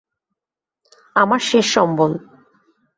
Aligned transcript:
আমার 1.15 1.39
শেষ 1.39 1.65
সম্বল। 1.73 2.11